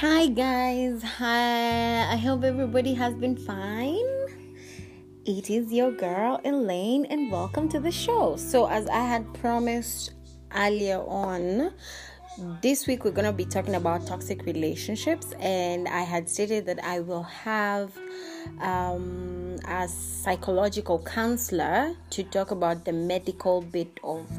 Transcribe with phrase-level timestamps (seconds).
[0.00, 2.12] Hi guys, hi.
[2.12, 4.06] I hope everybody has been fine.
[5.26, 8.36] It is your girl Elaine, and welcome to the show.
[8.36, 10.14] So, as I had promised
[10.54, 11.72] earlier on,
[12.62, 16.78] this week we're going to be talking about toxic relationships, and I had stated that
[16.84, 17.90] I will have
[18.60, 24.30] um, a psychological counselor to talk about the medical bit of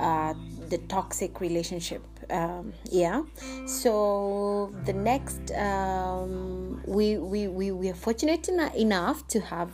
[0.00, 0.34] uh,
[0.68, 3.22] the toxic relationship um, yeah.
[3.66, 9.70] So the next um, we, we we we are fortunate ena- enough to have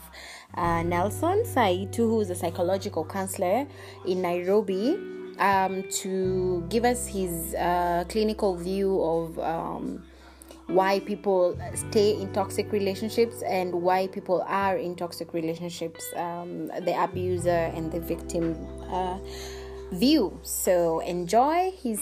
[0.55, 3.66] uh, nelson saitu who is a psychological counselor
[4.06, 4.97] in nairobi
[5.38, 10.02] um, to give us his uh, clinical view of um,
[10.69, 16.95] why people stay in toxic relationships and why people are in toxic relationships um, the
[17.02, 18.56] abuser and the victim
[18.91, 19.19] uh,
[19.92, 20.39] view.
[20.42, 22.00] So enjoy his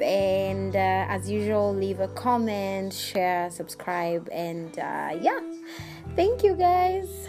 [0.00, 5.40] and uh, as usual leave a comment share subscribe and uh, yeah
[6.14, 7.28] thank you guys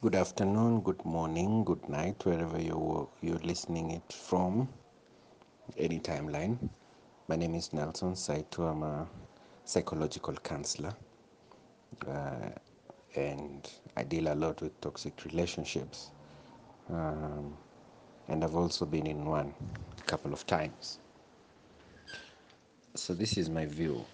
[0.00, 4.68] Good afternoon, good morning, good night, wherever you're, you're listening it from,
[5.76, 6.56] any timeline.
[7.26, 8.60] My name is Nelson Saitu.
[8.60, 9.08] I'm a
[9.64, 10.94] psychological counselor,
[12.06, 12.50] uh,
[13.16, 16.12] and I deal a lot with toxic relationships.
[16.90, 17.56] Um,
[18.28, 19.54] and I've also been in one
[19.98, 20.98] a couple of times.
[22.94, 24.04] So this is my view.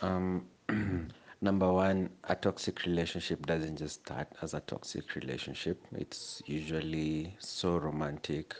[0.00, 0.46] Um,
[1.40, 5.80] number one, a toxic relationship doesn't just start as a toxic relationship.
[5.92, 8.54] It's usually so romantic.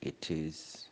[0.00, 0.88] It is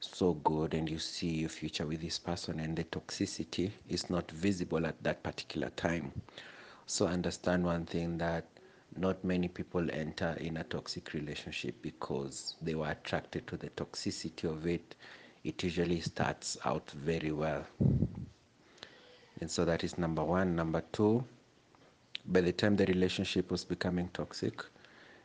[0.00, 4.30] so good, and you see your future with this person, and the toxicity is not
[4.30, 6.12] visible at that particular time.
[6.86, 8.44] So understand one thing that
[8.96, 14.44] not many people enter in a toxic relationship because they were attracted to the toxicity
[14.44, 14.94] of it.
[15.44, 17.64] It usually starts out very well.
[19.40, 20.54] And so that is number one.
[20.54, 21.24] Number two,
[22.26, 24.62] by the time the relationship was becoming toxic,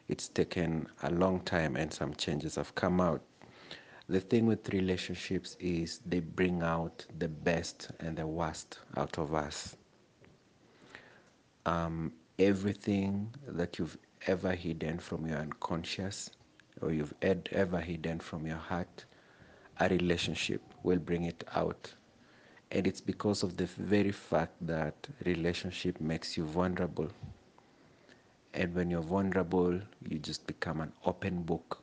[0.07, 3.21] it's taken a long time and some changes have come out.
[4.09, 9.33] The thing with relationships is they bring out the best and the worst out of
[9.33, 9.75] us.
[11.65, 16.31] Um, everything that you've ever hidden from your unconscious
[16.81, 19.05] or you've ed- ever hidden from your heart,
[19.79, 21.93] a relationship will bring it out.
[22.71, 27.09] And it's because of the very fact that relationship makes you vulnerable.
[28.53, 31.81] And when you're vulnerable you just become an open book.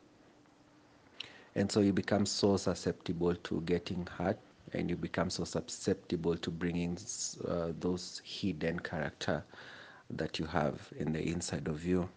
[1.55, 4.39] And so you become so susceptible to getting hurt
[4.73, 6.99] and you become so susceptible to bringing
[7.49, 9.45] uh, those hidden character
[10.11, 12.09] that you have in the inside of you.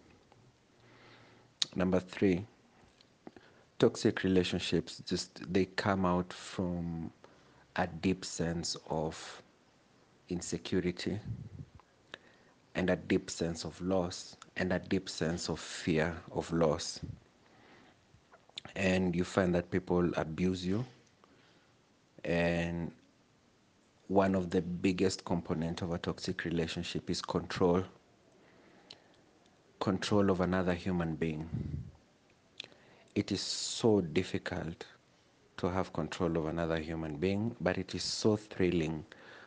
[1.76, 2.46] Number three
[3.80, 7.12] toxic relationships just they come out from
[7.76, 9.42] a deep sense of
[10.30, 11.20] insecurity
[12.76, 17.00] and a deep sense of loss and a deep sense of fear of loss.
[18.76, 20.86] And you find that people abuse you
[22.24, 22.92] and
[24.08, 27.84] one of the biggest component of a toxic relationship is control.
[29.82, 31.50] Control of another human being.
[33.16, 34.86] It is so difficult
[35.58, 39.04] to have control of another human being but it is so thrilling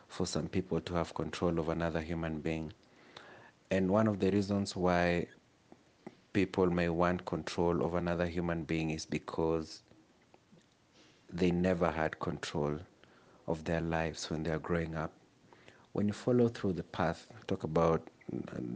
[0.09, 2.71] for some people to have control of another human being.
[3.71, 5.27] And one of the reasons why
[6.33, 9.81] people may want control of another human being is because
[11.31, 12.77] they never had control
[13.47, 15.11] of their lives when they are growing up.
[15.93, 18.07] When you follow through the path, talk about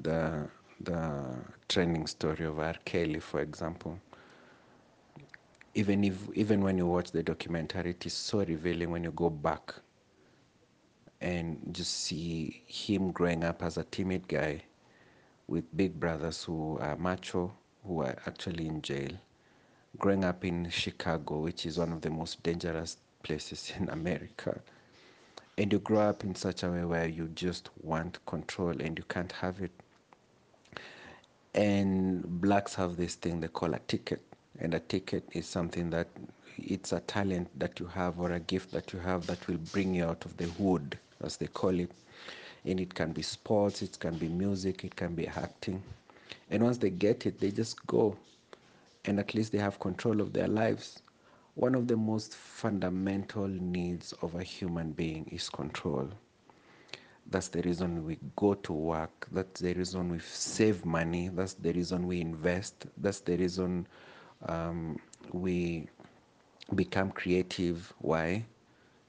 [0.01, 0.47] the
[0.81, 1.35] the
[1.69, 2.75] training story of R.
[2.85, 3.99] Kelly, for example.
[5.73, 9.29] Even if even when you watch the documentary, it is so revealing when you go
[9.29, 9.73] back
[11.21, 14.61] and just see him growing up as a timid guy
[15.47, 17.53] with big brothers who are macho,
[17.85, 19.11] who are actually in jail.
[19.97, 24.61] Growing up in Chicago, which is one of the most dangerous places in America.
[25.57, 29.03] And you grow up in such a way where you just want control and you
[29.09, 29.71] can't have it.
[31.55, 34.21] And blacks have this thing they call a ticket.
[34.59, 36.07] And a ticket is something that
[36.57, 39.95] it's a talent that you have or a gift that you have that will bring
[39.95, 41.91] you out of the hood, as they call it.
[42.63, 45.81] And it can be sports, it can be music, it can be acting.
[46.51, 48.17] And once they get it, they just go.
[49.05, 51.01] And at least they have control of their lives.
[51.55, 56.09] One of the most fundamental needs of a human being is control.
[57.27, 59.27] That's the reason we go to work.
[59.31, 61.29] That's the reason we save money.
[61.29, 62.85] That's the reason we invest.
[62.97, 63.87] That's the reason
[64.47, 64.97] um,
[65.31, 65.87] we
[66.75, 67.93] become creative.
[67.99, 68.45] Why?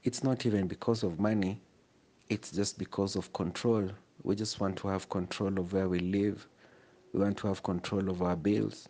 [0.04, 1.60] It's not even because of money,
[2.28, 3.90] it's just because of control.
[4.22, 6.46] We just want to have control of where we live,
[7.12, 8.88] we want to have control of our bills.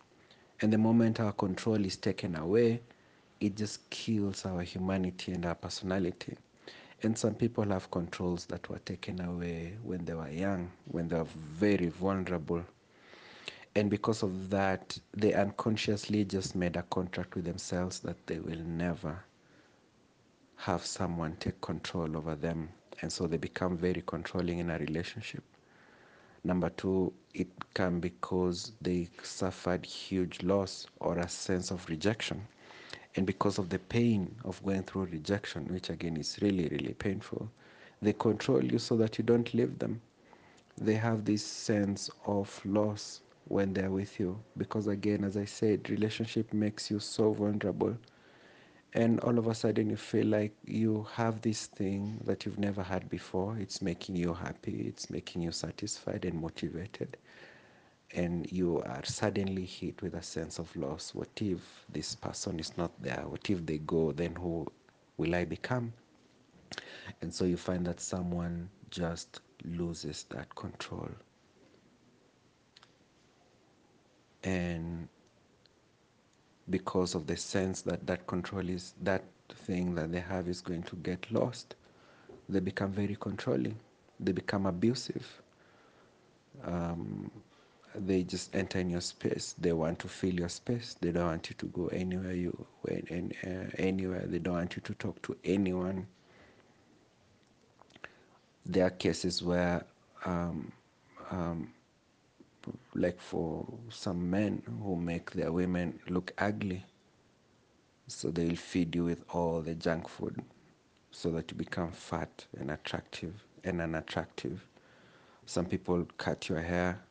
[0.61, 2.81] And the moment our control is taken away,
[3.39, 6.35] it just kills our humanity and our personality.
[7.03, 11.17] And some people have controls that were taken away when they were young, when they
[11.17, 12.63] were very vulnerable.
[13.75, 18.63] And because of that, they unconsciously just made a contract with themselves that they will
[18.65, 19.23] never
[20.55, 22.69] have someone take control over them.
[23.01, 25.43] And so they become very controlling in a relationship.
[26.43, 32.47] Number two, it can because they suffered huge loss or a sense of rejection.
[33.17, 37.49] And because of the pain of going through rejection, which again is really, really painful,
[38.01, 40.01] they control you so that you don't leave them.
[40.77, 44.39] They have this sense of loss when they're with you.
[44.55, 47.97] Because again, as I said, relationship makes you so vulnerable.
[48.93, 52.83] And all of a sudden, you feel like you have this thing that you've never
[52.83, 53.57] had before.
[53.59, 57.17] It's making you happy, it's making you satisfied and motivated
[58.13, 61.13] and you are suddenly hit with a sense of loss.
[61.13, 61.59] What if
[61.91, 63.23] this person is not there?
[63.27, 64.11] What if they go?
[64.11, 64.65] Then who
[65.17, 65.93] will I become?
[67.21, 71.09] And so you find that someone just loses that control.
[74.43, 75.07] And
[76.69, 80.83] because of the sense that that control is that thing that they have is going
[80.83, 81.75] to get lost,
[82.49, 83.77] they become very controlling.
[84.19, 85.41] They become abusive.
[86.63, 87.29] Um,
[87.99, 89.55] they just enter in your space.
[89.59, 90.95] They want to fill your space.
[91.01, 94.25] They don't want you to go anywhere you uh, anywhere.
[94.27, 96.07] They don't want you to talk to anyone.
[98.65, 99.85] There are cases where,
[100.25, 100.71] um,
[101.31, 101.73] um,
[102.95, 106.85] like for some men who make their women look ugly,
[108.07, 110.43] so they'll feed you with all the junk food,
[111.11, 114.67] so that you become fat and attractive and unattractive.
[115.45, 117.01] Some people cut your hair.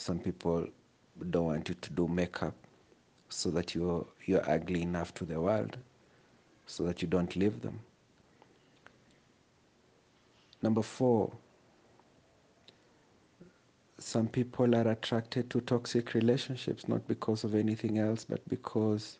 [0.00, 0.66] Some people
[1.28, 2.54] don't want you to do makeup
[3.28, 5.76] so that you're, you're ugly enough to the world,
[6.64, 7.78] so that you don't leave them.
[10.62, 11.30] Number four,
[13.98, 19.18] some people are attracted to toxic relationships not because of anything else, but because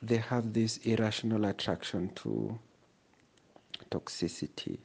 [0.00, 2.58] they have this irrational attraction to
[3.90, 4.78] toxicity.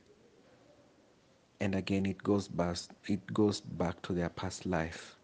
[1.61, 2.75] And again, it goes back,
[3.07, 5.15] it goes back to their past life.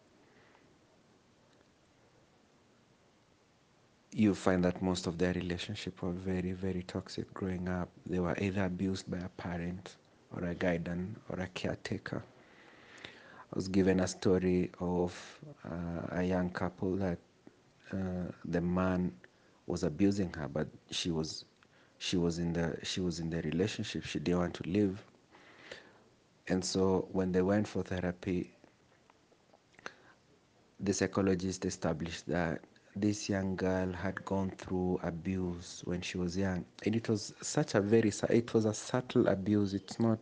[4.17, 7.87] you find that most of their relationship were very, very toxic growing up.
[8.07, 9.95] They were either abused by a parent
[10.35, 12.23] or a guardian or a caretaker.
[13.05, 15.13] I was given a story of
[15.63, 17.19] uh, a young couple that
[17.93, 19.13] uh, the man
[19.67, 21.45] was abusing her, but she was
[21.99, 24.03] she was in the she was in the relationship.
[24.03, 25.03] She didn't want to leave,
[26.47, 28.53] and so when they went for therapy,
[30.79, 32.61] the psychologist established that
[32.95, 36.65] this young girl had gone through abuse when she was young.
[36.85, 39.73] And it was such a very it was a subtle abuse.
[39.73, 40.19] It's not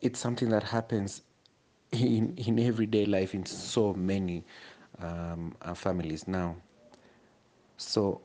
[0.00, 1.22] it's something that happens
[1.92, 4.44] in in everyday life in so many
[5.00, 6.56] um, uh, families now.
[7.76, 8.20] So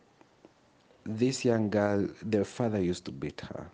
[1.05, 3.69] this young girl their father used to beat her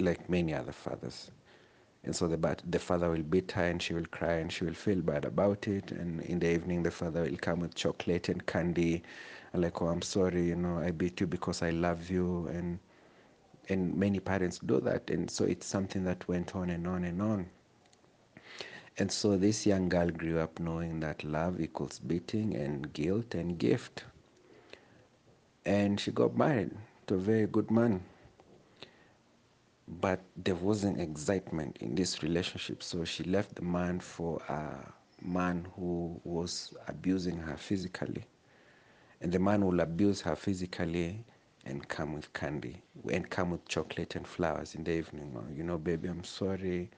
[0.00, 1.30] like many other fathers
[2.04, 4.74] And so the, the father will beat her and she will cry and she will
[4.74, 5.92] feel bad about it.
[5.92, 9.02] And in the evening, the father will come with chocolate and candy
[9.52, 12.46] and like, oh, I'm sorry, you know, I beat you because I love you.
[12.48, 12.78] And,
[13.68, 15.10] and many parents do that.
[15.10, 17.50] And so it's something that went on and on and on.
[18.98, 23.58] And so this young girl grew up knowing that love equals beating and guilt and
[23.58, 24.04] gift.
[25.64, 26.72] And she got married
[27.06, 28.02] to a very good man
[29.88, 32.82] but there wasn't excitement in this relationship.
[32.82, 34.74] So she left the man for a
[35.22, 38.24] man who was abusing her physically.
[39.20, 41.24] And the man will abuse her physically
[41.64, 45.34] and come with candy and come with chocolate and flowers in the evening.
[45.36, 46.90] Oh, you know, baby, I'm sorry.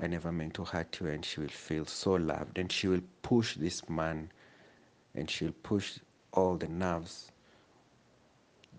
[0.00, 1.08] I never meant to hurt you.
[1.08, 2.58] And she will feel so loved.
[2.58, 4.30] And she will push this man
[5.14, 5.98] and she'll push
[6.32, 7.32] all the nerves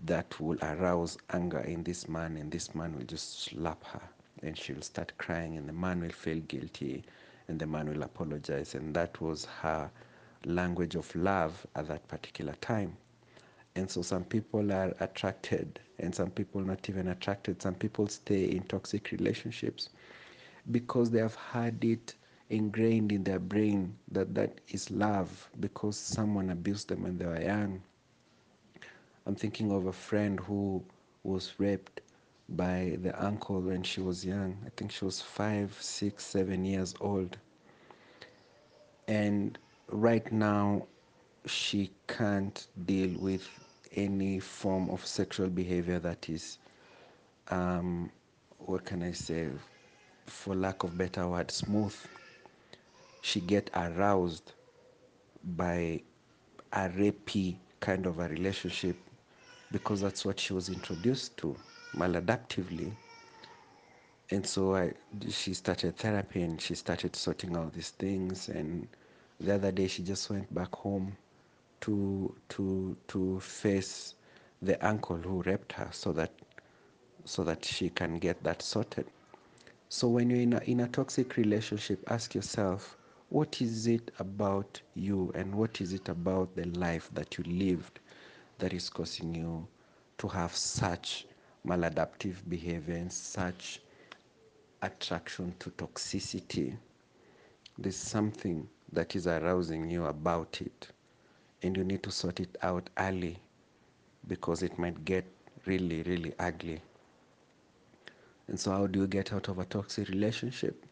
[0.06, 4.02] that will arouse anger in this man, and this man will just slap her.
[4.44, 7.04] And she'll start crying, and the man will feel guilty,
[7.48, 8.76] and the man will apologize.
[8.76, 9.92] And that was her
[10.46, 12.96] language of love at that particular time.
[13.76, 17.62] And so some people are attracted, and some people not even attracted.
[17.62, 19.90] Some people stay in toxic relationships
[20.72, 22.16] because they have had it
[22.50, 27.42] ingrained in their brain that that is love because someone abused them when they were
[27.42, 27.82] young.
[29.26, 30.84] I'm thinking of a friend who
[31.24, 32.02] was raped
[32.50, 34.58] by the uncle when she was young.
[34.66, 37.38] I think she was five, six, seven years old.
[39.08, 39.58] And
[39.90, 40.88] right now,
[41.46, 43.48] she can't deal with
[43.96, 46.58] any form of sexual behavior that is,
[47.50, 48.12] um,
[48.60, 49.50] what can I say,
[50.26, 51.96] for lack of better word, smooth.
[53.22, 54.54] She get aroused
[55.44, 56.02] by
[56.74, 58.98] a rapey kind of a relationship
[59.72, 61.56] because that's what she was introduced to
[61.96, 62.92] maladaptively.
[64.32, 64.94] And so I,
[65.30, 68.50] she started therapy and she started sorting out these things.
[68.50, 68.88] And
[69.40, 71.16] the other day she just went back home
[71.82, 74.16] to to to face
[74.62, 76.32] the uncle who raped her so that
[77.26, 79.08] so that she can get that sorted.
[79.90, 82.98] So when you're in a, in a toxic relationship, ask yourself,
[83.30, 88.00] what is it about you and what is it about the life that you lived
[88.60, 89.68] that is causing you
[90.20, 91.28] to have such
[91.66, 93.82] maladaptive behavior and such
[94.82, 96.78] attraction to toxicity?
[97.78, 100.90] There's something that is arousing you about it
[101.62, 103.38] and you need to sort it out early
[104.28, 105.26] because it might get
[105.66, 106.82] really, really ugly.
[108.48, 110.86] And so, how do you get out of a toxic relationship?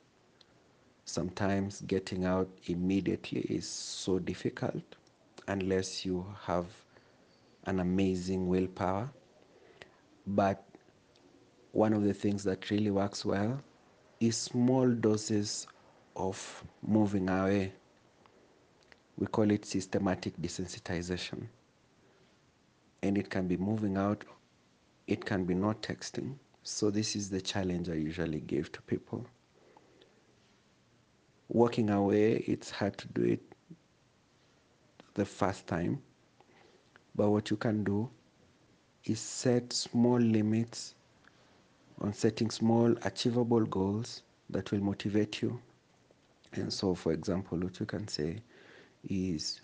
[1.05, 4.83] Sometimes getting out immediately is so difficult
[5.47, 6.65] unless you have
[7.67, 9.09] an amazing willpower.
[10.25, 10.63] But
[11.73, 13.61] one of the things that really works well
[14.19, 15.67] is small doses
[16.15, 17.73] of moving away.
[19.17, 21.47] We call it systematic desensitization.
[23.03, 24.23] And it can be moving out,
[25.05, 26.35] it can be not texting.
[26.63, 29.25] So, this is the challenge I usually give to people.
[31.47, 33.41] Walking away, it's hard to do it
[35.13, 36.01] the first time.
[37.17, 38.09] But what you can do
[39.03, 40.95] is set small limits
[41.99, 45.59] on setting small achievable goals that will motivate you.
[46.53, 48.37] And so, for example, what you can say
[49.09, 49.59] is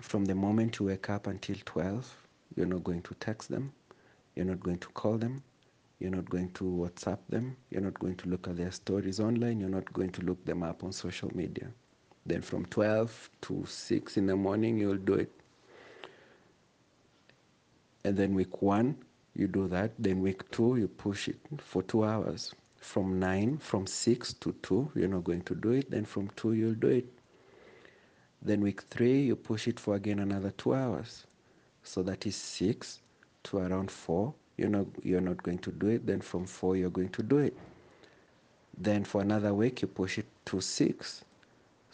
[0.00, 2.26] from the moment you wake up until 12,
[2.56, 3.72] you're not going to text them,
[4.34, 5.42] you're not going to call them,
[6.02, 7.56] you're not going to WhatsApp them.
[7.70, 9.60] You're not going to look at their stories online.
[9.60, 11.68] You're not going to look them up on social media.
[12.26, 15.30] Then from 12 to 6 in the morning, you'll do it.
[18.04, 18.96] And then week one,
[19.34, 19.92] you do that.
[19.98, 22.54] Then week two, you push it for two hours.
[22.76, 25.90] From 9, from 6 to 2, you're not going to do it.
[25.90, 27.06] Then from 2, you'll do it.
[28.42, 31.26] Then week three, you push it for again another two hours.
[31.84, 32.98] So that is 6
[33.44, 36.90] to around 4 you're not you're not going to do it then from four you're
[36.90, 37.56] going to do it
[38.78, 41.24] then for another week you push it to six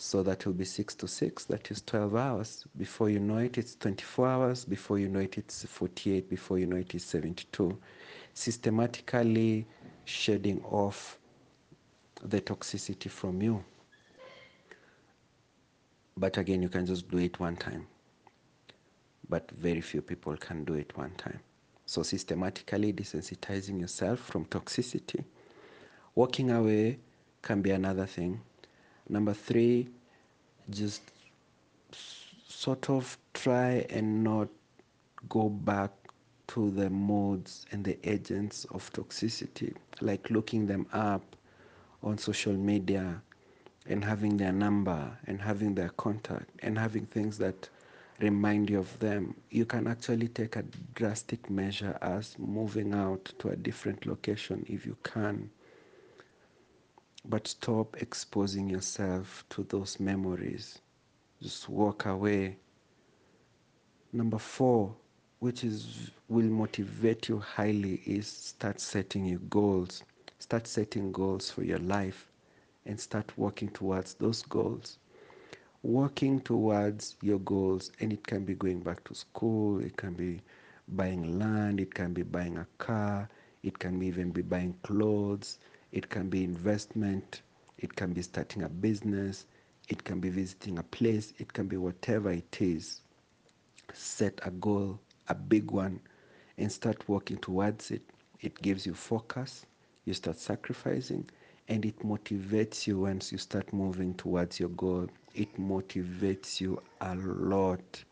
[0.00, 1.44] so that will be six to six.
[1.46, 2.64] That is 12 hours.
[2.76, 4.64] Before you know it it's 24 hours.
[4.64, 7.76] Before you know it it's 48 before you know it, it is 72
[8.32, 9.66] systematically
[10.04, 11.18] shedding off
[12.22, 13.64] the toxicity from you.
[16.16, 17.88] But again you can just do it one time.
[19.28, 21.40] But very few people can do it one time.
[21.86, 25.24] So, systematically desensitizing yourself from toxicity.
[26.14, 26.98] Walking away
[27.42, 28.42] can be another thing.
[29.08, 29.88] Number three,
[30.70, 31.02] just
[32.46, 34.48] sort of try and not
[35.28, 35.90] go back
[36.48, 41.36] to the modes and the agents of toxicity, like looking them up
[42.02, 43.20] on social media
[43.86, 47.68] and having their number and having their contact and having things that
[48.20, 53.48] remind you of them, you can actually take a drastic measure as moving out to
[53.48, 55.50] a different location if you can.
[57.28, 60.80] But stop exposing yourself to those memories.
[61.40, 62.56] Just walk away.
[64.12, 64.96] Number four,
[65.38, 70.02] which is will motivate you highly, is start setting your goals.
[70.40, 72.30] Start setting goals for your life
[72.86, 74.98] and start working towards those goals
[75.82, 80.40] working towards your goals and it can be going back to school it can be
[80.88, 83.28] buying land it can be buying a car
[83.62, 85.58] it can even be buying clothes
[85.92, 87.42] it can be investment
[87.78, 89.46] it can be starting a business
[89.88, 93.00] it can be visiting a place it can be whatever it is
[93.92, 96.00] set a goal a big one
[96.58, 98.02] and start working towards it
[98.40, 99.66] it gives you focus
[100.04, 101.28] you start sacrificing
[101.68, 107.14] and it motivates you once you start moving towards your goal it motivates you a
[107.14, 108.02] lot.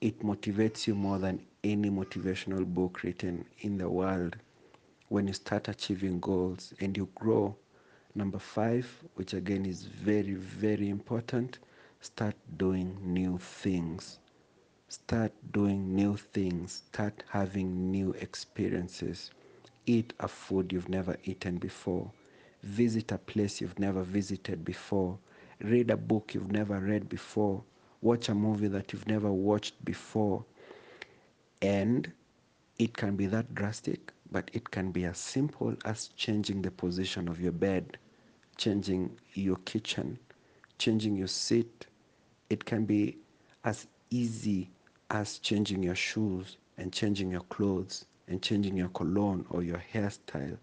[0.00, 4.36] It motivates you more than any motivational book written in the world.
[5.08, 7.56] When you start achieving goals and you grow,
[8.14, 11.58] Number five, which again is very, very important,
[12.00, 14.18] start doing new things.
[14.88, 16.82] Start doing new things.
[16.92, 19.30] Start having new experiences.
[19.86, 22.10] Eat a food you've never eaten before.
[22.62, 25.18] Visit a place you've never visited before.
[25.60, 27.62] Read a book you've never read before.
[28.02, 30.44] Watch a movie that you've never watched before.
[31.62, 32.10] And
[32.78, 37.28] it can be that drastic, but it can be as simple as changing the position
[37.28, 37.98] of your bed,
[38.56, 40.18] changing your kitchen,
[40.78, 41.86] changing your seat.
[42.50, 43.18] It can be
[43.64, 44.70] as easy
[45.10, 50.58] as changing your shoes and changing your clothes and changing your cologne or your hairstyle.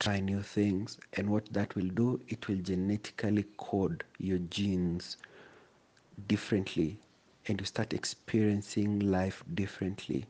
[0.00, 5.16] Try new things, and what that will do, it will genetically code your genes
[6.28, 6.98] differently,
[7.48, 10.26] and you start experiencing life differently.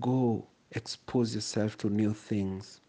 [0.00, 2.80] Go expose yourself to new things.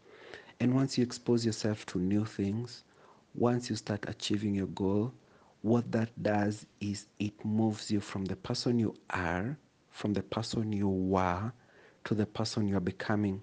[0.60, 2.84] And once you expose yourself to new things,
[3.36, 5.13] once you start achieving your goal,
[5.62, 9.58] what that does is it moves you from the person you are,
[9.92, 11.51] from the person you were,
[12.06, 13.42] to the person you're becoming.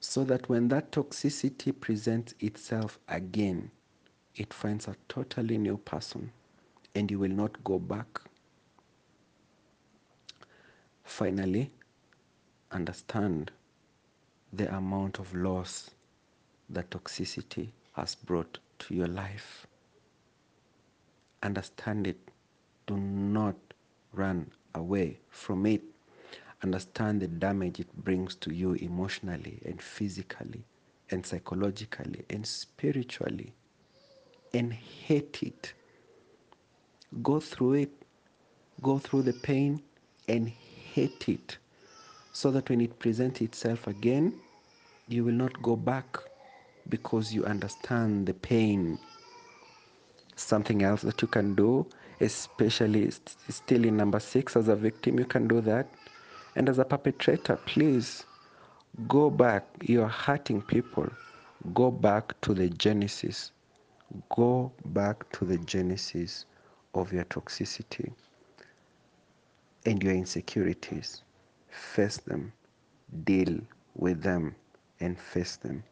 [0.00, 3.70] So that when that toxicity presents itself again,
[4.36, 6.32] it finds a totally new person
[6.94, 8.20] and you will not go back.
[11.04, 11.70] Finally,
[12.72, 13.50] understand
[14.52, 15.90] the amount of loss
[16.70, 19.66] that toxicity has brought to your life.
[21.42, 22.18] Understand it.
[22.86, 23.56] Do not
[24.12, 25.82] run away from it.
[26.62, 30.64] Understand the damage it brings to you emotionally and physically
[31.10, 33.52] and psychologically and spiritually.
[34.54, 35.74] And hate it.
[37.22, 37.92] Go through it.
[38.82, 39.82] Go through the pain
[40.28, 41.58] and hate it.
[42.36, 44.34] So that when it presents itself again,
[45.08, 46.18] you will not go back
[46.90, 48.98] because you understand the pain.
[50.34, 51.86] Something else that you can do,
[52.20, 53.10] especially
[53.48, 55.88] still in number six as a victim, you can do that.
[56.56, 58.26] And as a perpetrator, please
[59.08, 59.64] go back.
[59.80, 61.08] You're hurting people.
[61.72, 63.50] Go back to the genesis.
[64.28, 66.44] Go back to the genesis
[66.94, 68.12] of your toxicity
[69.86, 71.22] and your insecurities.
[71.76, 72.52] Face them,
[73.24, 73.60] deal
[73.94, 74.54] with them,
[75.00, 75.82] and face them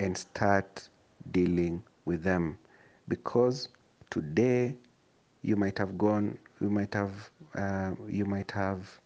[0.00, 0.88] and start
[1.30, 2.58] dealing with them.
[3.08, 3.68] Because
[4.10, 4.74] today
[5.42, 9.00] you might have gone you might have uh, you might have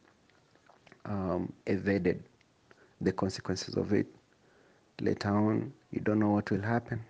[1.04, 2.22] um, evaded
[3.00, 4.06] the consequences of it.
[5.00, 7.04] Later on you don't know what will happen.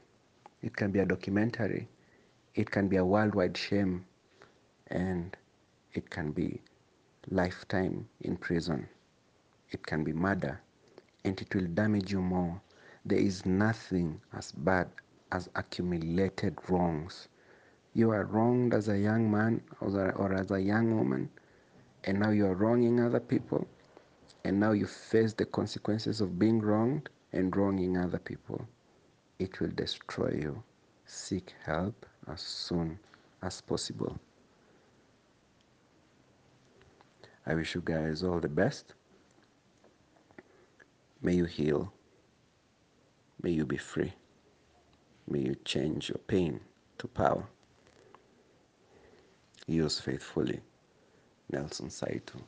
[0.63, 1.89] It can be a documentary.
[2.55, 4.05] It can be a worldwide shame.
[4.89, 5.37] And
[5.93, 6.61] it can be
[7.31, 8.89] lifetime in prison
[9.71, 10.61] it can be murder
[11.25, 12.61] and it will damage you more
[13.05, 14.89] there is nothing as bad
[15.33, 17.29] as accumulated wrongs.
[17.95, 21.31] You are wronged as a young man or as a young woman,
[22.05, 23.67] and now you are wronging other people,
[24.45, 28.67] and now you face the consequences of being wronged and wronging other people.
[29.39, 30.63] It will destroy you.
[31.07, 32.99] Seek help as soon
[33.43, 34.19] as possible.
[37.49, 38.93] I wish you guys all the best.
[41.23, 41.91] May you heal.
[43.43, 44.13] May you be free.
[45.27, 46.61] May you change your pain
[46.99, 47.47] to power.
[49.67, 50.61] Yours faithfully,
[51.51, 52.39] Nelson Saitu.